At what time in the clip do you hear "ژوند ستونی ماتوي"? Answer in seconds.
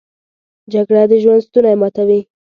1.23-2.19